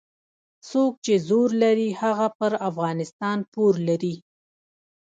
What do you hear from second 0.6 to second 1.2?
څوک چې